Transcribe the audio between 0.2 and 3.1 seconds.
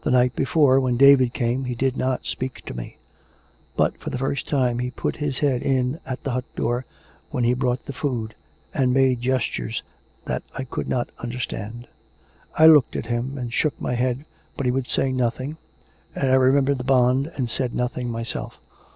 be fore, when David came, he did not speak to me;